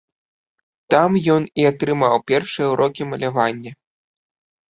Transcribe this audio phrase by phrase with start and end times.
[0.93, 3.71] Там ён і атрымаў першыя ўрокі малявання.